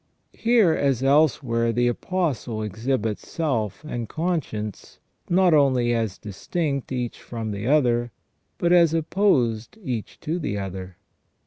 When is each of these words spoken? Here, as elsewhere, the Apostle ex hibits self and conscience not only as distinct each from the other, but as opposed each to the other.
Here, 0.33 0.73
as 0.73 1.03
elsewhere, 1.03 1.71
the 1.71 1.87
Apostle 1.87 2.63
ex 2.63 2.87
hibits 2.87 3.19
self 3.19 3.83
and 3.83 4.09
conscience 4.09 4.97
not 5.29 5.53
only 5.53 5.93
as 5.93 6.17
distinct 6.17 6.91
each 6.91 7.21
from 7.21 7.51
the 7.51 7.67
other, 7.67 8.11
but 8.57 8.73
as 8.73 8.95
opposed 8.95 9.77
each 9.83 10.19
to 10.21 10.39
the 10.39 10.57
other. 10.57 10.97